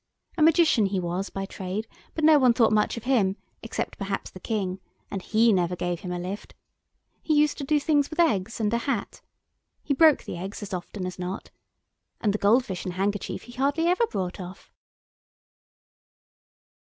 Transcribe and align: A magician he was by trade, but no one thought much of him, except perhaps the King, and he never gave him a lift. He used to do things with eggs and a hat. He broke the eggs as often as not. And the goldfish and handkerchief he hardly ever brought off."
A 0.35 0.41
magician 0.41 0.87
he 0.87 0.99
was 0.99 1.29
by 1.29 1.45
trade, 1.45 1.87
but 2.15 2.23
no 2.23 2.39
one 2.39 2.53
thought 2.53 2.71
much 2.73 2.97
of 2.97 3.03
him, 3.03 3.37
except 3.61 3.99
perhaps 3.99 4.31
the 4.31 4.39
King, 4.39 4.79
and 5.11 5.21
he 5.21 5.53
never 5.53 5.75
gave 5.75 5.99
him 5.99 6.11
a 6.11 6.17
lift. 6.17 6.55
He 7.21 7.35
used 7.35 7.59
to 7.59 7.63
do 7.63 7.79
things 7.79 8.09
with 8.09 8.19
eggs 8.19 8.59
and 8.59 8.73
a 8.73 8.79
hat. 8.79 9.21
He 9.83 9.93
broke 9.93 10.23
the 10.23 10.37
eggs 10.37 10.63
as 10.63 10.73
often 10.73 11.05
as 11.05 11.19
not. 11.19 11.51
And 12.19 12.33
the 12.33 12.39
goldfish 12.39 12.83
and 12.83 12.95
handkerchief 12.95 13.43
he 13.43 13.51
hardly 13.51 13.85
ever 13.85 14.07
brought 14.07 14.39
off." 14.39 14.71